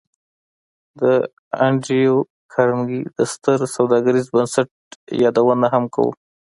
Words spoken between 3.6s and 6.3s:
سوداګریز بنسټ یادونه هم کوو